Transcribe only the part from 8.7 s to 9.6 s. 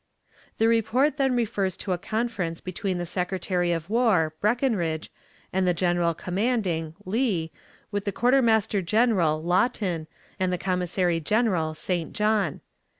General